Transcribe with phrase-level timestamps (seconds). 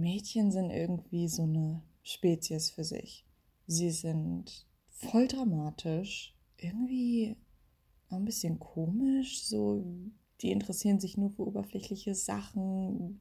[0.00, 3.24] Mädchen sind irgendwie so eine Spezies für sich.
[3.66, 7.36] Sie sind voll dramatisch, irgendwie
[8.08, 9.84] ein bisschen komisch, so
[10.40, 13.20] die interessieren sich nur für oberflächliche Sachen,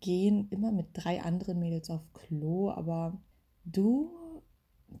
[0.00, 3.20] gehen immer mit drei anderen Mädels auf Klo, aber
[3.64, 4.42] du,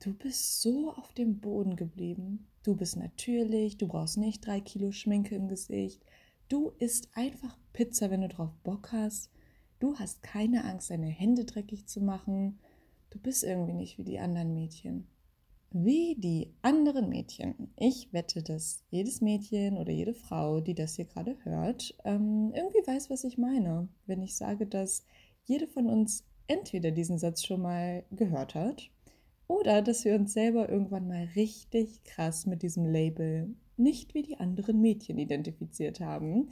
[0.00, 2.46] du bist so auf dem Boden geblieben.
[2.62, 6.04] Du bist natürlich, du brauchst nicht drei Kilo Schminke im Gesicht.
[6.48, 9.30] Du isst einfach Pizza, wenn du drauf Bock hast.
[9.78, 12.58] Du hast keine Angst, deine Hände dreckig zu machen.
[13.10, 15.06] Du bist irgendwie nicht wie die anderen Mädchen
[15.84, 17.72] wie die anderen Mädchen.
[17.76, 22.86] Ich wette, dass jedes Mädchen oder jede Frau, die das hier gerade hört, ähm, irgendwie
[22.86, 25.04] weiß, was ich meine, wenn ich sage, dass
[25.44, 28.90] jede von uns entweder diesen Satz schon mal gehört hat
[29.48, 34.38] oder dass wir uns selber irgendwann mal richtig krass mit diesem Label nicht wie die
[34.38, 36.48] anderen Mädchen identifiziert haben.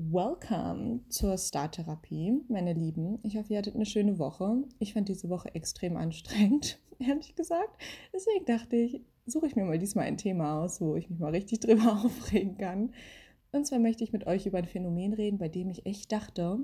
[0.00, 3.18] Welcome zur Starttherapie, meine Lieben.
[3.24, 4.62] Ich hoffe, ihr hattet eine schöne Woche.
[4.78, 7.82] Ich fand diese Woche extrem anstrengend, ehrlich gesagt.
[8.14, 11.32] Deswegen dachte ich, suche ich mir mal diesmal ein Thema aus, wo ich mich mal
[11.32, 12.94] richtig drüber aufregen kann.
[13.50, 16.60] Und zwar möchte ich mit euch über ein Phänomen reden, bei dem ich echt dachte,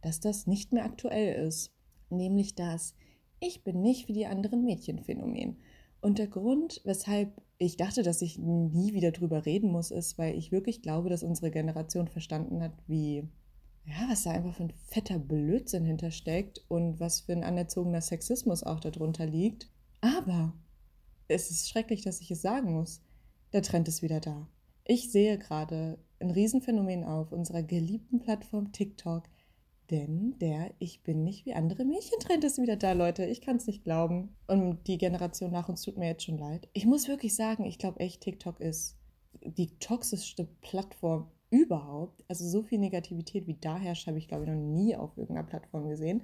[0.00, 1.74] dass das nicht mehr aktuell ist.
[2.08, 2.94] Nämlich das
[3.40, 5.58] Ich bin nicht wie die anderen Mädchen-Phänomen.
[6.00, 10.34] Und der Grund, weshalb ich dachte, dass ich nie wieder drüber reden muss, ist, weil
[10.34, 13.28] ich wirklich glaube, dass unsere Generation verstanden hat, wie,
[13.84, 18.62] ja, was da einfach für ein fetter Blödsinn hintersteckt und was für ein anerzogener Sexismus
[18.62, 19.68] auch darunter liegt.
[20.00, 20.54] Aber
[21.28, 23.02] es ist schrecklich, dass ich es sagen muss.
[23.52, 24.48] Der Trend ist wieder da.
[24.84, 29.24] Ich sehe gerade ein Riesenphänomen auf unserer geliebten Plattform TikTok,
[29.90, 33.24] denn der Ich bin nicht wie andere Mädchentrend ist wieder da, Leute.
[33.24, 34.36] Ich kann es nicht glauben.
[34.46, 36.68] Und die Generation nach uns tut mir jetzt schon leid.
[36.72, 38.96] Ich muss wirklich sagen, ich glaube echt, TikTok ist
[39.42, 42.24] die toxischste Plattform überhaupt.
[42.28, 45.46] Also so viel Negativität wie da herrscht, habe ich, glaube ich, noch nie auf irgendeiner
[45.46, 46.22] Plattform gesehen.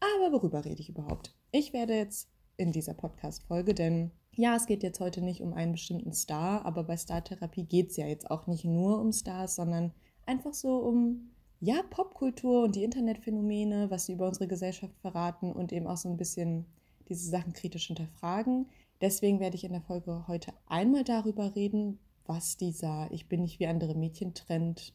[0.00, 1.34] Aber worüber rede ich überhaupt?
[1.52, 5.72] Ich werde jetzt in dieser Podcast-Folge, denn ja, es geht jetzt heute nicht um einen
[5.72, 9.92] bestimmten Star, aber bei Star-Therapie geht es ja jetzt auch nicht nur um Stars, sondern
[10.26, 11.33] einfach so um
[11.64, 16.10] ja, Popkultur und die Internetphänomene, was sie über unsere Gesellschaft verraten und eben auch so
[16.10, 16.66] ein bisschen
[17.08, 18.66] diese Sachen kritisch hinterfragen.
[19.00, 23.60] Deswegen werde ich in der Folge heute einmal darüber reden, was dieser Ich bin nicht
[23.60, 24.92] wie andere Mädchen Trend,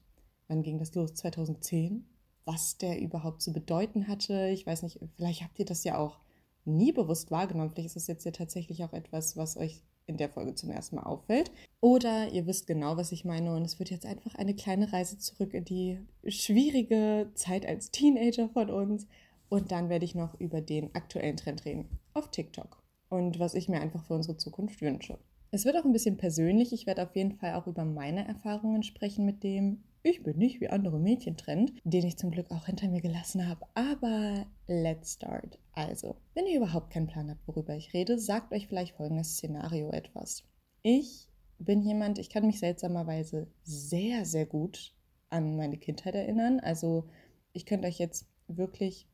[0.47, 1.15] wann ging das los?
[1.15, 2.05] 2010?
[2.45, 4.49] Was der überhaupt zu bedeuten hatte.
[4.49, 6.19] Ich weiß nicht, vielleicht habt ihr das ja auch
[6.65, 7.71] nie bewusst wahrgenommen.
[7.71, 10.97] Vielleicht ist das jetzt ja tatsächlich auch etwas, was euch in der Folge zum ersten
[10.97, 11.51] Mal auffällt.
[11.81, 15.17] Oder ihr wisst genau, was ich meine und es wird jetzt einfach eine kleine Reise
[15.17, 19.07] zurück in die schwierige Zeit als Teenager von uns.
[19.47, 23.67] Und dann werde ich noch über den aktuellen Trend reden auf TikTok und was ich
[23.67, 25.17] mir einfach für unsere Zukunft wünsche.
[25.51, 26.71] Es wird auch ein bisschen persönlich.
[26.73, 30.61] Ich werde auf jeden Fall auch über meine Erfahrungen sprechen mit dem Ich bin nicht
[30.61, 33.65] wie andere Mädchen Trend, den ich zum Glück auch hinter mir gelassen habe.
[33.73, 35.57] Aber let's start.
[35.73, 39.89] Also, wenn ihr überhaupt keinen Plan habt, worüber ich rede, sagt euch vielleicht folgendes Szenario
[39.89, 40.43] etwas.
[40.83, 41.28] Ich
[41.59, 44.93] bin jemand, ich kann mich seltsamerweise sehr, sehr gut
[45.29, 46.59] an meine Kindheit erinnern.
[46.59, 47.05] Also,
[47.53, 49.07] ich könnte euch jetzt wirklich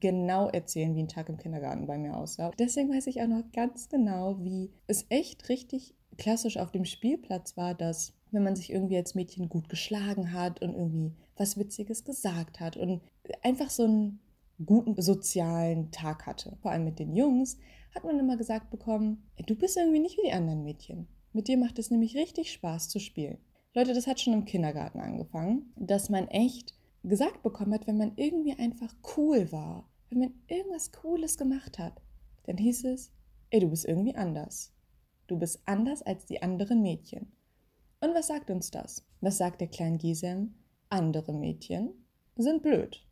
[0.00, 2.50] genau erzählen, wie ein Tag im Kindergarten bei mir aussah.
[2.58, 7.56] Deswegen weiß ich auch noch ganz genau, wie es echt richtig klassisch auf dem Spielplatz
[7.56, 12.04] war, dass wenn man sich irgendwie als Mädchen gut geschlagen hat und irgendwie was Witziges
[12.04, 13.00] gesagt hat und
[13.42, 14.20] einfach so einen
[14.64, 17.58] guten sozialen Tag hatte, vor allem mit den Jungs,
[17.94, 21.08] hat man immer gesagt bekommen, du bist irgendwie nicht wie die anderen Mädchen.
[21.32, 23.38] Mit dir macht es nämlich richtig Spaß zu spielen.
[23.72, 26.74] Leute, das hat schon im Kindergarten angefangen, dass man echt
[27.04, 32.02] gesagt bekommen hat, wenn man irgendwie einfach cool war, wenn man irgendwas Cooles gemacht hat,
[32.44, 33.12] dann hieß es,
[33.50, 34.72] ey, du bist irgendwie anders.
[35.28, 37.30] Du bist anders als die anderen Mädchen.
[38.00, 39.06] Und was sagt uns das?
[39.20, 40.54] Was sagt der kleinen Gisem?
[40.88, 41.90] Andere Mädchen
[42.36, 43.06] sind blöd.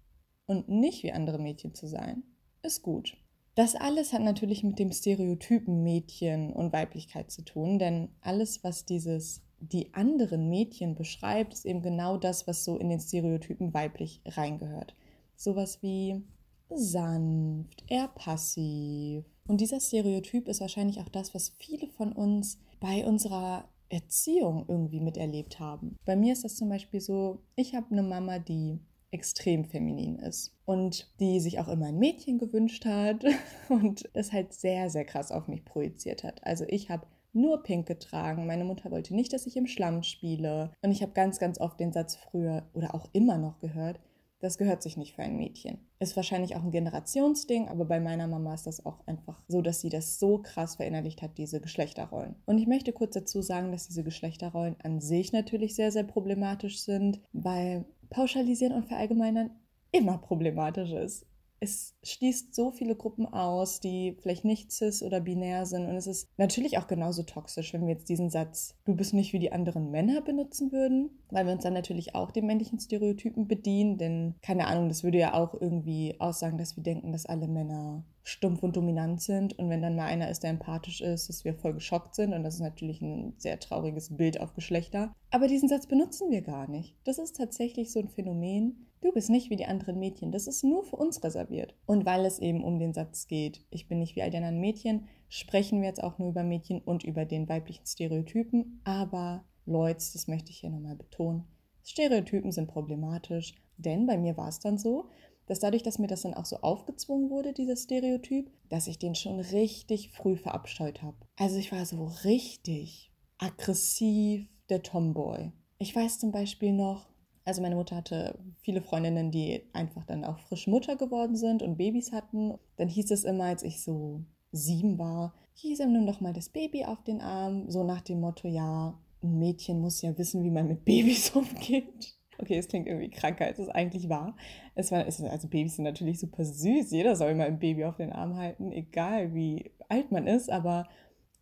[0.46, 2.24] Und nicht wie andere Mädchen zu sein,
[2.62, 3.16] ist gut.
[3.58, 8.84] Das alles hat natürlich mit dem Stereotypen Mädchen und Weiblichkeit zu tun, denn alles, was
[8.84, 14.22] dieses die anderen Mädchen beschreibt, ist eben genau das, was so in den Stereotypen weiblich
[14.24, 14.94] reingehört.
[15.34, 16.22] Sowas wie
[16.70, 19.24] sanft, eher passiv.
[19.48, 25.00] Und dieser Stereotyp ist wahrscheinlich auch das, was viele von uns bei unserer Erziehung irgendwie
[25.00, 25.96] miterlebt haben.
[26.04, 28.78] Bei mir ist das zum Beispiel so, ich habe eine Mama, die
[29.10, 33.24] extrem feminin ist und die sich auch immer ein Mädchen gewünscht hat
[33.68, 36.44] und es halt sehr, sehr krass auf mich projiziert hat.
[36.44, 38.46] Also ich habe nur pink getragen.
[38.46, 40.72] Meine Mutter wollte nicht, dass ich im Schlamm spiele.
[40.82, 44.00] Und ich habe ganz, ganz oft den Satz früher oder auch immer noch gehört,
[44.40, 45.78] das gehört sich nicht für ein Mädchen.
[45.98, 49.80] Ist wahrscheinlich auch ein Generationsding, aber bei meiner Mama ist das auch einfach so, dass
[49.80, 52.36] sie das so krass verinnerlicht hat, diese Geschlechterrollen.
[52.46, 56.80] Und ich möchte kurz dazu sagen, dass diese Geschlechterrollen an sich natürlich sehr, sehr problematisch
[56.80, 59.50] sind, weil pauschalisieren und verallgemeinern
[59.92, 61.27] immer problematisch ist.
[61.60, 65.86] Es schließt so viele Gruppen aus, die vielleicht nicht cis oder binär sind.
[65.86, 69.32] Und es ist natürlich auch genauso toxisch, wenn wir jetzt diesen Satz, du bist nicht
[69.32, 73.48] wie die anderen Männer benutzen würden, weil wir uns dann natürlich auch den männlichen Stereotypen
[73.48, 73.98] bedienen.
[73.98, 78.04] Denn keine Ahnung, das würde ja auch irgendwie aussagen, dass wir denken, dass alle Männer
[78.22, 79.58] stumpf und dominant sind.
[79.58, 82.34] Und wenn dann mal einer ist, der empathisch ist, dass wir voll geschockt sind.
[82.34, 85.12] Und das ist natürlich ein sehr trauriges Bild auf Geschlechter.
[85.30, 86.94] Aber diesen Satz benutzen wir gar nicht.
[87.04, 90.64] Das ist tatsächlich so ein Phänomen, Du bist nicht wie die anderen Mädchen, das ist
[90.64, 91.74] nur für uns reserviert.
[91.86, 94.60] Und weil es eben um den Satz geht, ich bin nicht wie all die anderen
[94.60, 98.80] Mädchen, sprechen wir jetzt auch nur über Mädchen und über den weiblichen Stereotypen.
[98.84, 101.44] Aber Leute, das möchte ich hier nochmal betonen,
[101.84, 105.08] Stereotypen sind problematisch, denn bei mir war es dann so,
[105.46, 109.14] dass dadurch, dass mir das dann auch so aufgezwungen wurde, dieser Stereotyp, dass ich den
[109.14, 111.16] schon richtig früh verabscheut habe.
[111.36, 115.52] Also ich war so richtig aggressiv, der Tomboy.
[115.78, 117.08] Ich weiß zum Beispiel noch,
[117.48, 121.78] also meine Mutter hatte viele Freundinnen, die einfach dann auch frisch Mutter geworden sind und
[121.78, 122.58] Babys hatten.
[122.76, 124.22] Dann hieß es immer, als ich so
[124.52, 128.20] sieben war, hieß ihm nun doch mal das Baby auf den Arm, so nach dem
[128.20, 132.14] Motto, ja, ein Mädchen muss ja wissen, wie man mit Babys umgeht.
[132.40, 134.36] Okay, es klingt irgendwie kranker, als es eigentlich war.
[134.76, 136.90] Es war also Babys sind natürlich super süß.
[136.92, 140.50] Jeder soll mal ein Baby auf den Arm halten, egal wie alt man ist.
[140.50, 140.86] Aber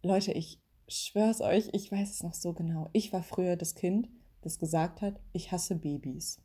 [0.03, 2.88] Leute, ich schwör's euch, ich weiß es noch so genau.
[2.93, 4.08] Ich war früher das Kind,
[4.46, 6.40] das gesagt hat, ich hasse Babys.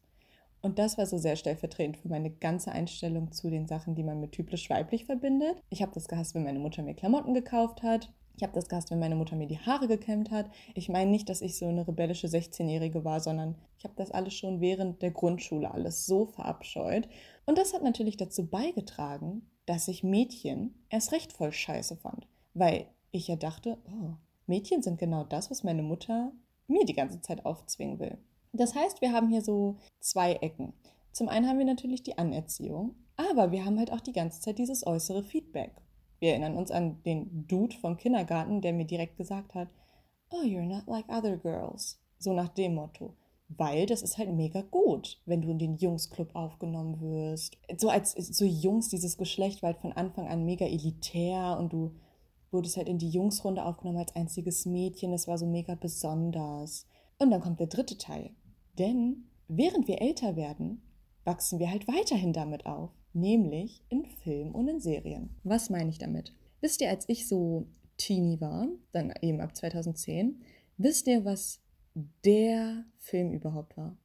[0.62, 4.20] Und das war so sehr stellvertretend für meine ganze Einstellung zu den Sachen, die man
[4.20, 5.62] mit typisch weiblich verbindet.
[5.70, 8.12] Ich habe das gehasst, wenn meine Mutter mir Klamotten gekauft hat.
[8.38, 10.50] Ich habe das gehasst, wenn meine Mutter mir die Haare gekämmt hat.
[10.74, 14.34] Ich meine nicht, dass ich so eine rebellische 16-Jährige war, sondern ich habe das alles
[14.34, 17.08] schon während der Grundschule alles so verabscheut.
[17.46, 22.28] Und das hat natürlich dazu beigetragen, dass ich Mädchen erst recht voll scheiße fand.
[22.54, 24.14] Weil ich ja dachte, oh,
[24.48, 26.32] Mädchen sind genau das, was meine Mutter
[26.72, 28.18] mir die ganze Zeit aufzwingen will.
[28.54, 30.74] Das heißt, wir haben hier so zwei Ecken.
[31.12, 34.58] Zum einen haben wir natürlich die Anerziehung, aber wir haben halt auch die ganze Zeit
[34.58, 35.74] dieses äußere Feedback.
[36.20, 39.70] Wir erinnern uns an den Dude vom Kindergarten, der mir direkt gesagt hat,
[40.30, 42.00] Oh, you're not like other girls.
[42.18, 43.16] So nach dem Motto.
[43.50, 47.58] Weil das ist halt mega gut, wenn du in den Jungsclub aufgenommen wirst.
[47.78, 51.96] So als so Jungs, dieses Geschlecht war halt von Anfang an mega elitär und du
[52.52, 55.12] wurdest halt in die Jungsrunde aufgenommen als einziges Mädchen.
[55.12, 56.86] Das war so mega besonders.
[57.18, 58.32] Und dann kommt der dritte Teil.
[58.78, 60.82] Denn während wir älter werden,
[61.24, 62.92] wachsen wir halt weiterhin damit auf.
[63.14, 65.36] Nämlich in Film und in Serien.
[65.44, 66.34] Was meine ich damit?
[66.62, 67.68] Wisst ihr, als ich so
[67.98, 70.42] Teenie war, dann eben ab 2010,
[70.78, 71.60] wisst ihr, was
[72.24, 73.98] der Film überhaupt war?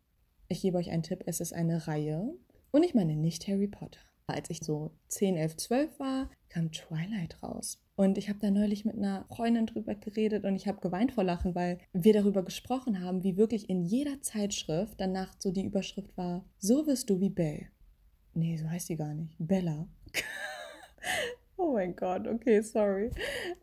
[0.48, 2.34] Ich gebe euch einen Tipp, es ist eine Reihe.
[2.72, 4.00] Und ich meine nicht Harry Potter.
[4.28, 7.80] Als ich so 10, 11, 12 war, kam Twilight raus.
[7.94, 11.22] Und ich habe da neulich mit einer Freundin drüber geredet und ich habe geweint vor
[11.22, 16.16] Lachen, weil wir darüber gesprochen haben, wie wirklich in jeder Zeitschrift danach so die Überschrift
[16.16, 17.68] war, so wirst du wie Belle.
[18.34, 19.36] Nee, so heißt sie gar nicht.
[19.38, 19.86] Bella.
[21.56, 23.12] oh mein Gott, okay, sorry.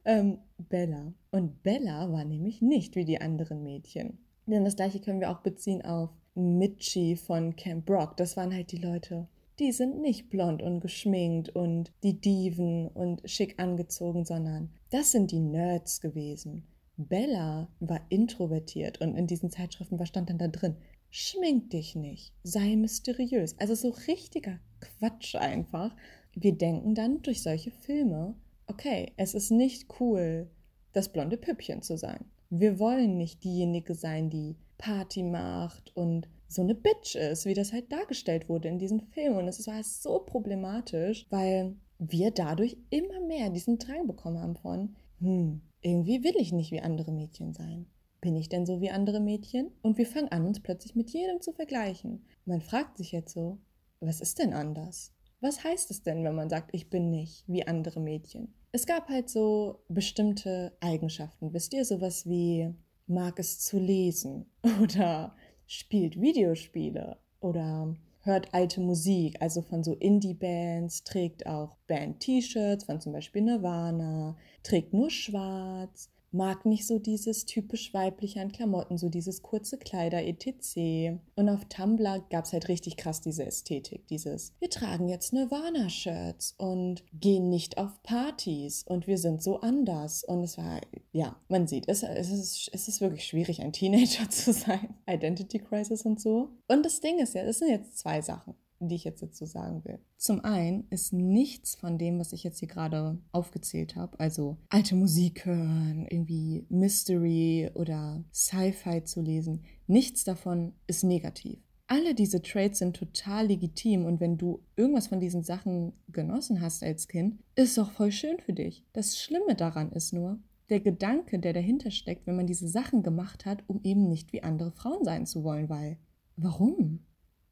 [0.06, 1.14] Ähm, Bella.
[1.32, 4.18] Und Bella war nämlich nicht wie die anderen Mädchen.
[4.46, 8.18] Denn das gleiche können wir auch beziehen auf Mitchie von Camp Rock.
[8.18, 9.28] Das waren halt die Leute,
[9.60, 15.32] die sind nicht blond und geschminkt und die Diven und schick angezogen, sondern das sind
[15.32, 16.68] die Nerds gewesen.
[16.98, 20.76] Bella war introvertiert und in diesen Zeitschriften, was stand dann da drin?
[21.10, 23.56] Schmink dich nicht, sei mysteriös.
[23.60, 25.96] Also so richtiger Quatsch einfach.
[26.34, 28.36] Wir denken dann durch solche Filme,
[28.68, 30.50] okay, es ist nicht cool,
[30.94, 32.26] das blonde Püppchen zu sein.
[32.50, 37.74] Wir wollen nicht diejenige sein, die Party macht und so eine Bitch ist, wie das
[37.74, 39.38] halt dargestellt wurde in diesem Film.
[39.38, 44.96] Und es war so problematisch, weil wir dadurch immer mehr diesen Drang bekommen haben von,
[45.20, 47.88] hm, irgendwie will ich nicht wie andere Mädchen sein.
[48.22, 49.72] Bin ich denn so wie andere Mädchen?
[49.82, 52.26] Und wir fangen an, uns plötzlich mit jedem zu vergleichen.
[52.46, 53.60] Man fragt sich jetzt so,
[54.00, 55.14] was ist denn anders?
[55.42, 58.54] Was heißt es denn, wenn man sagt, ich bin nicht wie andere Mädchen?
[58.72, 61.54] Es gab halt so bestimmte Eigenschaften.
[61.54, 62.74] Wisst ihr, sowas wie
[63.08, 64.46] mag es zu lesen
[64.82, 65.36] oder
[65.68, 73.14] spielt Videospiele oder hört alte Musik, also von so Indie-Bands, trägt auch Band-T-Shirts von zum
[73.14, 79.42] Beispiel Nirvana, trägt nur schwarz, mag nicht so dieses typisch weibliche an Klamotten, so dieses
[79.42, 81.20] kurze Kleider etc.
[81.36, 86.56] Und auf Tumblr gab es halt richtig krass diese Ästhetik, dieses wir tragen jetzt Nirvana-Shirts
[86.58, 90.24] und gehen nicht auf Partys und wir sind so anders.
[90.24, 94.30] Und es war, ja, man sieht, es, es, ist, es ist wirklich schwierig, ein Teenager
[94.30, 94.96] zu sein.
[95.08, 96.50] Identity Crisis und so.
[96.68, 98.56] Und das Ding ist ja, es sind jetzt zwei Sachen
[98.90, 100.00] die ich jetzt dazu sagen will.
[100.18, 104.96] Zum einen ist nichts von dem, was ich jetzt hier gerade aufgezählt habe, also alte
[104.96, 111.60] Musik hören, irgendwie Mystery oder Sci-Fi zu lesen, nichts davon ist negativ.
[111.88, 116.82] alle diese Traits sind total legitim und wenn du irgendwas von diesen Sachen genossen hast
[116.84, 118.84] als Kind, ist doch voll schön für dich.
[118.94, 123.46] Das Schlimme daran ist nur, der Gedanke, der dahinter steckt, wenn man diese Sachen gemacht
[123.46, 125.98] hat, um eben nicht wie andere Frauen sein zu wollen, weil
[126.36, 127.06] warum?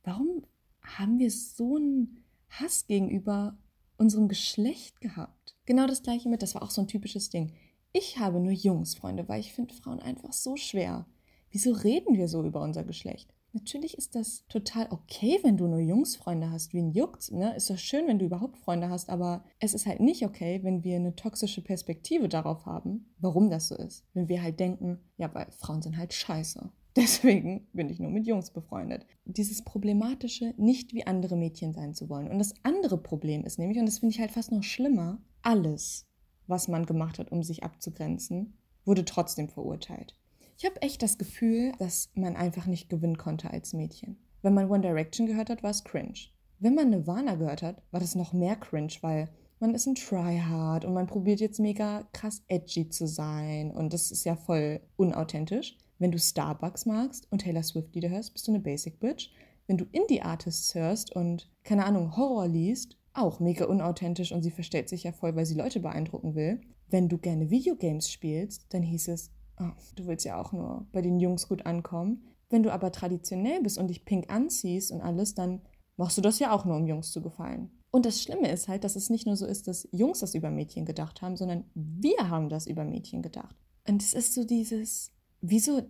[0.03, 0.43] Warum
[0.83, 3.57] haben wir so einen Hass gegenüber
[3.97, 5.55] unserem Geschlecht gehabt?
[5.65, 7.53] Genau das gleiche mit, das war auch so ein typisches Ding.
[7.93, 11.05] Ich habe nur Jungsfreunde, weil ich finde Frauen einfach so schwer.
[11.49, 13.33] Wieso reden wir so über unser Geschlecht?
[13.53, 17.31] Natürlich ist das total okay, wenn du nur Jungsfreunde hast, wie ein Juckt.
[17.33, 17.53] Ne?
[17.55, 20.85] Ist doch schön, wenn du überhaupt Freunde hast, aber es ist halt nicht okay, wenn
[20.85, 24.05] wir eine toxische Perspektive darauf haben, warum das so ist.
[24.13, 26.71] Wenn wir halt denken, ja, weil Frauen sind halt scheiße.
[26.95, 29.05] Deswegen bin ich nur mit Jungs befreundet.
[29.25, 32.29] Dieses problematische, nicht wie andere Mädchen sein zu wollen.
[32.29, 36.05] Und das andere Problem ist nämlich, und das finde ich halt fast noch schlimmer, alles,
[36.47, 40.17] was man gemacht hat, um sich abzugrenzen, wurde trotzdem verurteilt.
[40.57, 44.17] Ich habe echt das Gefühl, dass man einfach nicht gewinnen konnte als Mädchen.
[44.41, 46.29] Wenn man One Direction gehört hat, war es cringe.
[46.59, 49.29] Wenn man Nirvana gehört hat, war das noch mehr cringe, weil
[49.59, 54.11] man ist ein Tryhard und man probiert jetzt mega krass edgy zu sein und das
[54.11, 55.77] ist ja voll unauthentisch.
[56.01, 59.29] Wenn du Starbucks magst und Taylor Swift Lieder hörst, bist du eine Basic Bitch.
[59.67, 64.89] Wenn du Indie-Artists hörst und, keine Ahnung, Horror liest, auch mega unauthentisch und sie verstellt
[64.89, 66.59] sich ja voll, weil sie Leute beeindrucken will.
[66.89, 69.29] Wenn du gerne Videogames spielst, dann hieß es,
[69.59, 72.23] oh, du willst ja auch nur bei den Jungs gut ankommen.
[72.49, 75.61] Wenn du aber traditionell bist und dich pink anziehst und alles, dann
[75.97, 77.69] machst du das ja auch nur, um Jungs zu gefallen.
[77.91, 80.49] Und das Schlimme ist halt, dass es nicht nur so ist, dass Jungs das über
[80.49, 83.55] Mädchen gedacht haben, sondern wir haben das über Mädchen gedacht.
[83.87, 85.81] Und es ist so dieses, wieso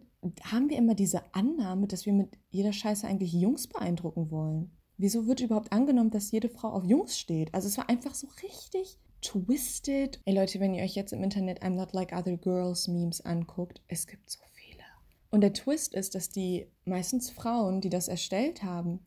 [0.43, 4.71] haben wir immer diese Annahme, dass wir mit jeder Scheiße eigentlich Jungs beeindrucken wollen?
[4.97, 7.53] Wieso wird überhaupt angenommen, dass jede Frau auf Jungs steht?
[7.53, 10.19] Also es war einfach so richtig twisted.
[10.25, 13.81] Ey Leute, wenn ihr euch jetzt im Internet I'm Not Like Other Girls Memes anguckt,
[13.87, 14.83] es gibt so viele.
[15.29, 18.99] Und der Twist ist, dass die meistens Frauen, die das erstellt haben,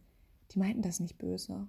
[0.53, 1.69] die meinten das nicht böse.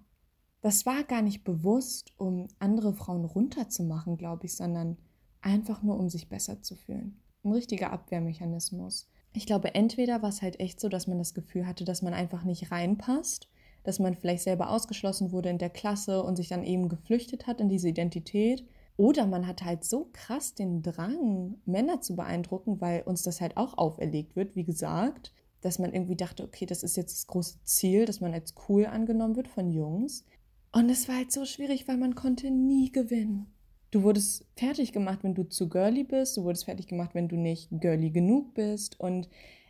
[0.62, 4.98] Das war gar nicht bewusst, um andere Frauen runterzumachen, glaube ich, sondern
[5.42, 7.22] einfach nur, um sich besser zu fühlen.
[7.46, 9.08] Ein richtiger Abwehrmechanismus.
[9.32, 12.14] Ich glaube, entweder war es halt echt so, dass man das Gefühl hatte, dass man
[12.14, 13.48] einfach nicht reinpasst
[13.86, 17.62] dass man vielleicht selber ausgeschlossen wurde in der Klasse und sich dann eben geflüchtet hat
[17.62, 18.66] in diese Identität.
[18.98, 23.58] Oder man hat halt so krass den Drang, Männer zu beeindrucken, weil uns das halt
[23.58, 27.58] auch auferlegt wird, wie gesagt, dass man irgendwie dachte, okay, das ist jetzt das große
[27.64, 30.26] Ziel, dass man als cool angenommen wird von Jungs.
[30.72, 33.54] Und es war halt so schwierig, weil man konnte nie gewinnen.
[33.96, 37.38] Du wurdest fertig gemacht, wenn du zu girly bist, du wurdest fertig gemacht, wenn du
[37.38, 39.00] nicht girly genug bist.
[39.00, 39.30] Und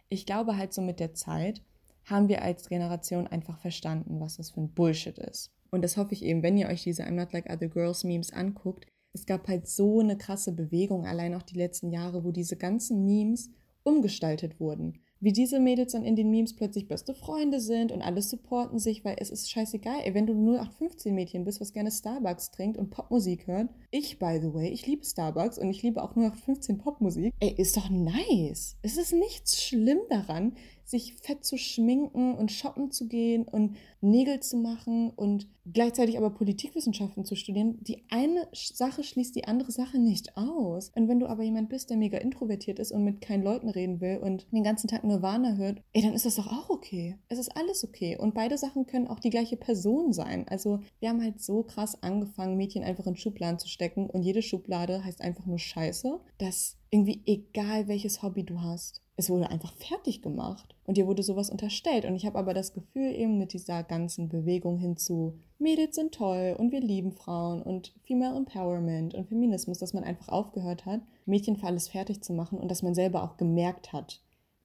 [0.10, 1.62] ich glaube halt so mit der Zeit,
[2.06, 5.52] haben wir als Generation einfach verstanden, was das für ein Bullshit ist.
[5.70, 8.34] Und das hoffe ich eben, wenn ihr euch diese I'm Not Like Other Girls Memes
[8.34, 8.88] anguckt.
[9.14, 13.06] Es gab halt so eine krasse Bewegung, allein auch die letzten Jahre, wo diese ganzen
[13.06, 13.52] Memes
[13.84, 18.22] umgestaltet wurden wie diese Mädels dann in den Memes plötzlich beste Freunde sind und alle
[18.22, 20.02] supporten sich, weil es ist scheißegal.
[20.04, 23.70] Ey, wenn du nur 815 Mädchen bist, was gerne Starbucks trinkt und Popmusik hört.
[23.90, 27.34] Ich, by the way, ich liebe Starbucks und ich liebe auch nur 815 Popmusik.
[27.40, 28.78] Ey, ist doch nice.
[28.84, 30.54] Es ist nichts schlimm daran,
[30.86, 36.30] sich fett zu schminken und shoppen zu gehen und Nägel zu machen und gleichzeitig aber
[36.30, 37.78] Politikwissenschaften zu studieren.
[37.82, 40.92] Die eine Sache schließt die andere Sache nicht aus.
[40.96, 44.00] Und wenn du aber jemand bist, der mega introvertiert ist und mit keinen Leuten reden
[44.00, 47.18] will und den ganzen Tag Nirvana hört, ey, dann ist das doch auch okay.
[47.30, 48.18] Es ist alles okay.
[48.18, 50.48] Und beide Sachen können auch die gleiche Person sein.
[50.48, 54.44] Also wir haben halt so krass angefangen, Mädchen einfach in Schubladen zu stecken und jede
[54.44, 59.74] Schublade heißt einfach nur Scheiße, dass irgendwie egal welches Hobby du hast, es wurde einfach
[59.74, 62.06] fertig gemacht und dir wurde sowas unterstellt.
[62.06, 66.56] Und ich habe aber das Gefühl, eben mit dieser ganzen Bewegung hinzu, Mädels sind toll
[66.58, 71.58] und wir lieben Frauen und Female Empowerment und Feminismus, dass man einfach aufgehört hat, Mädchen
[71.58, 74.22] für alles fertig zu machen und dass man selber auch gemerkt hat,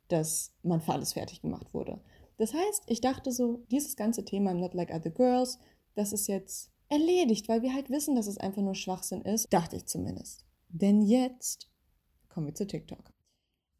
[0.08, 2.00] dass man für alles fertig gemacht wurde.
[2.38, 5.58] Das heißt, ich dachte so, dieses ganze Thema not like other girls,
[5.94, 9.52] das ist jetzt erledigt, weil wir halt wissen, dass es einfach nur Schwachsinn ist.
[9.52, 10.44] Dachte ich zumindest.
[10.68, 11.69] Denn jetzt
[12.30, 13.12] kommen wir zu TikTok.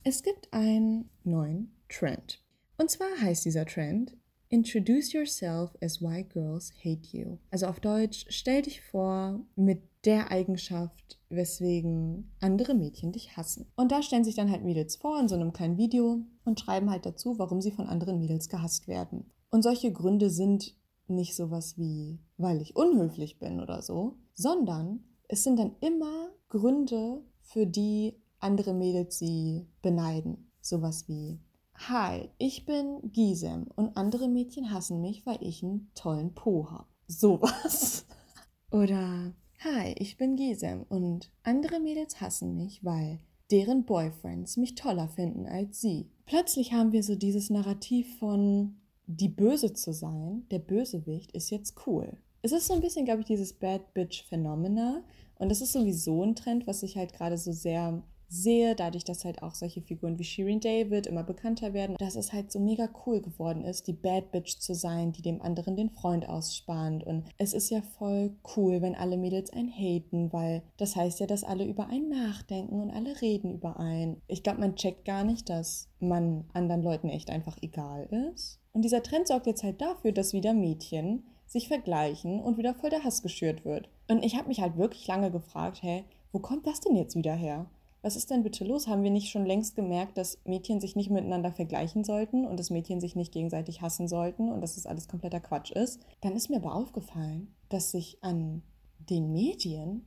[0.03, 2.43] Es gibt einen neuen Trend.
[2.77, 4.17] Und zwar heißt dieser Trend
[4.53, 7.39] Introduce yourself as why girls hate you.
[7.53, 13.71] Also auf Deutsch, stell dich vor mit der Eigenschaft, weswegen andere Mädchen dich hassen.
[13.77, 16.91] Und da stellen sich dann halt Mädels vor in so einem kleinen Video und schreiben
[16.91, 19.31] halt dazu, warum sie von anderen Mädels gehasst werden.
[19.51, 20.75] Und solche Gründe sind
[21.07, 27.23] nicht sowas wie, weil ich unhöflich bin oder so, sondern es sind dann immer Gründe,
[27.43, 30.51] für die andere Mädels sie beneiden.
[30.61, 31.41] Sowas wie,
[31.89, 36.87] Hi, ich bin Gisem und andere Mädchen hassen mich, weil ich einen tollen Po habe.
[37.07, 38.05] Sowas.
[38.71, 43.21] Oder, Hi, ich bin Gisem und andere Mädels hassen mich, weil
[43.51, 46.11] deren Boyfriends mich toller finden als sie.
[46.27, 51.87] Plötzlich haben wir so dieses Narrativ von die Böse zu sein, der Bösewicht, ist jetzt
[51.87, 52.17] cool.
[52.43, 55.03] Es ist so ein bisschen, glaube ich, dieses Bad Bitch Phenomena.
[55.35, 59.25] Und das ist sowieso ein Trend, was sich halt gerade so sehr sehe, dadurch, dass
[59.25, 62.89] halt auch solche Figuren wie Shirin David immer bekannter werden, dass es halt so mega
[63.05, 67.05] cool geworden ist, die Bad Bitch zu sein, die dem anderen den Freund ausspannt.
[67.05, 71.27] Und es ist ja voll cool, wenn alle Mädels einen haten, weil das heißt ja,
[71.27, 74.23] dass alle über einen nachdenken und alle reden über einen.
[74.29, 78.61] Ich glaube, man checkt gar nicht, dass man anderen Leuten echt einfach egal ist.
[78.73, 82.91] Und dieser Trend sorgt jetzt halt dafür, dass wieder Mädchen sich vergleichen und wieder voll
[82.91, 83.89] der Hass geschürt wird.
[84.09, 87.35] Und ich habe mich halt wirklich lange gefragt, hey, wo kommt das denn jetzt wieder
[87.35, 87.67] her?
[88.03, 88.87] Was ist denn bitte los?
[88.87, 92.71] Haben wir nicht schon längst gemerkt, dass Mädchen sich nicht miteinander vergleichen sollten und dass
[92.71, 96.01] Mädchen sich nicht gegenseitig hassen sollten und dass das alles kompletter Quatsch ist?
[96.21, 98.63] Dann ist mir aber aufgefallen, dass sich an
[98.99, 100.07] den Medien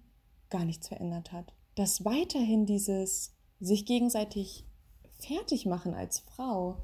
[0.50, 1.54] gar nichts verändert hat.
[1.76, 4.66] Dass weiterhin dieses sich gegenseitig
[5.20, 6.78] fertig machen als Frau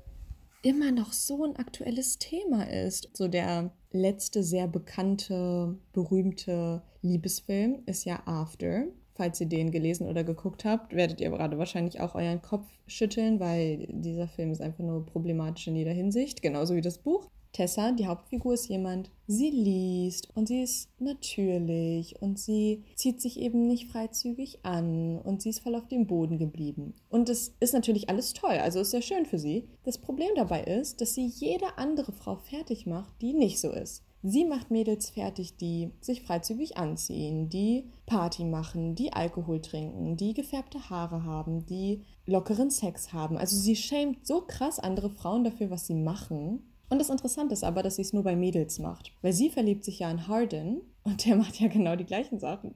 [0.62, 3.10] immer noch so ein aktuelles Thema ist.
[3.14, 8.86] So der letzte sehr bekannte, berühmte Liebesfilm ist ja After
[9.20, 13.42] falls ihr den gelesen oder geguckt habt, werdet ihr gerade wahrscheinlich auch euren Kopf schütteln,
[13.42, 17.28] weil dieser Film ist einfach nur problematisch in jeder Hinsicht, genauso wie das Buch.
[17.52, 23.40] Tessa, die Hauptfigur, ist jemand, sie liest und sie ist natürlich und sie zieht sich
[23.42, 26.94] eben nicht freizügig an und sie ist voll auf dem Boden geblieben.
[27.10, 29.68] Und das ist natürlich alles toll, also ist sehr schön für sie.
[29.84, 34.04] Das Problem dabei ist, dass sie jede andere Frau fertig macht, die nicht so ist.
[34.22, 40.34] Sie macht Mädels fertig, die sich freizügig anziehen, die Party machen, die Alkohol trinken, die
[40.34, 43.38] gefärbte Haare haben, die lockeren Sex haben.
[43.38, 46.64] Also sie schämt so krass andere Frauen dafür, was sie machen.
[46.90, 49.14] Und das Interessante ist aber, dass sie es nur bei Mädels macht.
[49.22, 52.76] Weil sie verliebt sich ja in Harden und der macht ja genau die gleichen Sachen.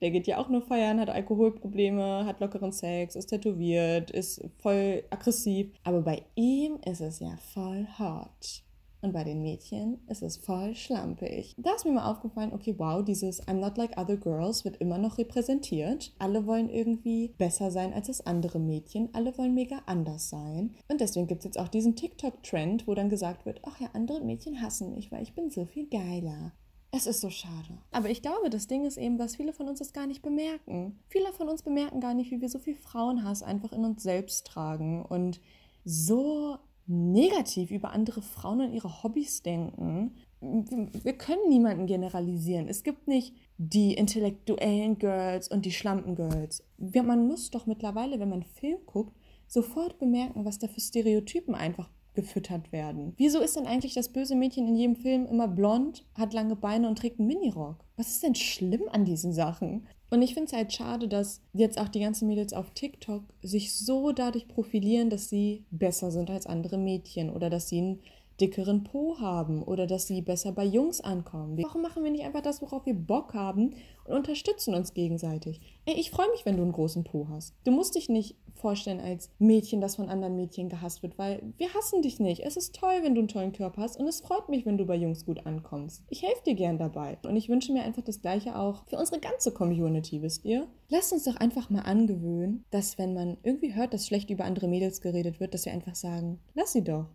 [0.00, 5.04] Der geht ja auch nur feiern, hat Alkoholprobleme, hat lockeren Sex, ist tätowiert, ist voll
[5.10, 5.70] aggressiv.
[5.84, 8.64] Aber bei ihm ist es ja voll hart.
[9.00, 11.54] Und bei den Mädchen ist es voll schlampig.
[11.56, 14.98] Da ist mir mal aufgefallen, okay, wow, dieses I'm not like other girls wird immer
[14.98, 16.12] noch repräsentiert.
[16.18, 19.10] Alle wollen irgendwie besser sein als das andere Mädchen.
[19.12, 20.74] Alle wollen mega anders sein.
[20.88, 24.20] Und deswegen gibt es jetzt auch diesen TikTok-Trend, wo dann gesagt wird, ach ja, andere
[24.20, 26.52] Mädchen hassen mich, weil ich bin so viel geiler.
[26.90, 27.78] Es ist so schade.
[27.90, 30.98] Aber ich glaube, das Ding ist eben, dass viele von uns das gar nicht bemerken.
[31.08, 34.46] Viele von uns bemerken gar nicht, wie wir so viel Frauenhass einfach in uns selbst
[34.46, 35.40] tragen und
[35.84, 36.58] so
[36.88, 40.16] negativ über andere Frauen und ihre Hobbys denken.
[40.40, 42.68] Wir können niemanden generalisieren.
[42.68, 46.64] Es gibt nicht die intellektuellen Girls und die schlampen Girls.
[46.78, 49.14] Man muss doch mittlerweile, wenn man Film guckt,
[49.46, 53.14] sofort bemerken, was da für Stereotypen einfach gefüttert werden.
[53.16, 56.88] Wieso ist denn eigentlich das böse Mädchen in jedem Film immer blond, hat lange Beine
[56.88, 57.84] und trägt einen Minirock?
[57.96, 59.86] Was ist denn schlimm an diesen Sachen?
[60.10, 63.72] Und ich finde es halt schade, dass jetzt auch die ganzen Mädels auf TikTok sich
[63.72, 68.00] so dadurch profilieren, dass sie besser sind als andere Mädchen oder dass sie einen
[68.40, 71.58] dickeren Po haben oder dass sie besser bei Jungs ankommen.
[71.62, 73.74] Warum machen wir nicht einfach das, worauf wir Bock haben
[74.04, 75.60] und unterstützen uns gegenseitig?
[75.86, 77.54] Ey, ich freue mich, wenn du einen großen Po hast.
[77.64, 81.72] Du musst dich nicht vorstellen als Mädchen, das von anderen Mädchen gehasst wird, weil wir
[81.74, 82.44] hassen dich nicht.
[82.44, 84.86] Es ist toll, wenn du einen tollen Körper hast und es freut mich, wenn du
[84.86, 86.04] bei Jungs gut ankommst.
[86.08, 89.20] Ich helfe dir gern dabei und ich wünsche mir einfach das Gleiche auch für unsere
[89.20, 90.66] ganze Community, wisst ihr?
[90.88, 94.68] Lasst uns doch einfach mal angewöhnen, dass wenn man irgendwie hört, dass schlecht über andere
[94.68, 97.06] Mädels geredet wird, dass wir einfach sagen, lass sie doch.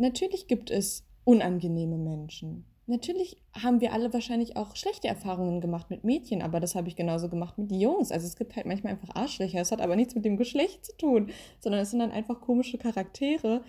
[0.00, 2.64] Natürlich gibt es unangenehme Menschen.
[2.86, 6.96] Natürlich haben wir alle wahrscheinlich auch schlechte Erfahrungen gemacht mit Mädchen, aber das habe ich
[6.96, 8.10] genauso gemacht mit Jungs.
[8.10, 9.60] Also es gibt halt manchmal einfach Arschlöcher.
[9.60, 12.78] Es hat aber nichts mit dem Geschlecht zu tun, sondern es sind dann einfach komische
[12.78, 13.62] Charaktere.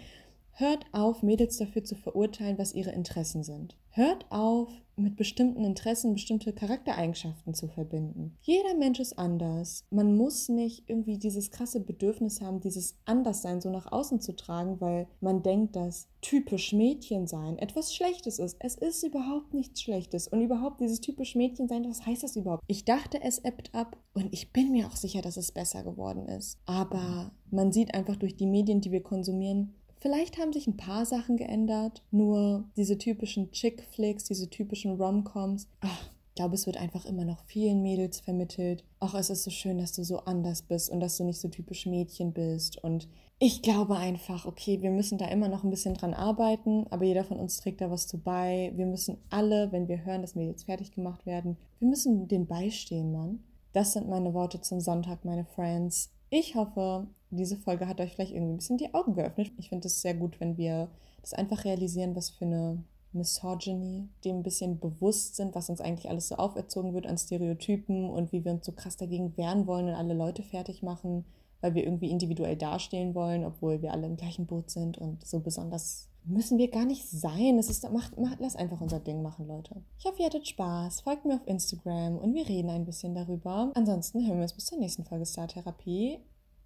[0.54, 3.78] Hört auf, Mädels dafür zu verurteilen, was ihre Interessen sind.
[3.90, 8.38] Hört auf, mit bestimmten Interessen bestimmte Charaktereigenschaften zu verbinden.
[8.42, 9.86] Jeder Mensch ist anders.
[9.90, 14.80] Man muss nicht irgendwie dieses krasse Bedürfnis haben, dieses Anderssein so nach außen zu tragen,
[14.80, 18.58] weil man denkt, dass typisch Mädchen sein etwas Schlechtes ist.
[18.60, 20.28] Es ist überhaupt nichts Schlechtes.
[20.28, 22.64] Und überhaupt dieses typisch Mädchen sein, was heißt das überhaupt?
[22.68, 26.28] Ich dachte, es ebbt ab und ich bin mir auch sicher, dass es besser geworden
[26.28, 26.60] ist.
[26.66, 31.06] Aber man sieht einfach durch die Medien, die wir konsumieren, Vielleicht haben sich ein paar
[31.06, 35.68] Sachen geändert, nur diese typischen Chick-Flicks, diese typischen Rom-Coms.
[35.84, 38.84] Ich glaube, es wird einfach immer noch vielen Mädels vermittelt.
[39.00, 41.50] Ach, es ist so schön, dass du so anders bist und dass du nicht so
[41.50, 42.84] typisch Mädchen bist.
[42.84, 47.06] Und ich glaube einfach, okay, wir müssen da immer noch ein bisschen dran arbeiten, aber
[47.06, 48.72] jeder von uns trägt da was zu bei.
[48.76, 53.12] Wir müssen alle, wenn wir hören, dass Mädels fertig gemacht werden, wir müssen den beistehen,
[53.12, 53.44] Mann.
[53.72, 56.10] Das sind meine Worte zum Sonntag, meine Friends.
[56.34, 59.52] Ich hoffe, diese Folge hat euch vielleicht irgendwie ein bisschen die Augen geöffnet.
[59.58, 60.89] Ich finde es sehr gut, wenn wir
[61.20, 66.10] das einfach realisieren, was für eine Misogyny, dem ein bisschen bewusst sind, was uns eigentlich
[66.10, 69.89] alles so auferzogen wird an Stereotypen und wie wir uns so krass dagegen wehren wollen
[69.89, 71.26] und alle Leute fertig machen,
[71.60, 75.41] weil wir irgendwie individuell dastehen wollen, obwohl wir alle im gleichen Boot sind und so
[75.41, 77.57] besonders müssen wir gar nicht sein.
[77.57, 79.84] Es ist, macht, macht, lass einfach unser Ding machen, Leute.
[79.97, 81.01] Ich hoffe, ihr hattet Spaß.
[81.01, 83.71] Folgt mir auf Instagram und wir reden ein bisschen darüber.
[83.75, 86.19] Ansonsten hören wir uns bis zur nächsten Folge Star Therapie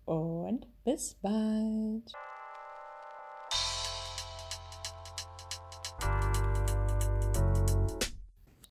[0.06, 2.12] und bis bald.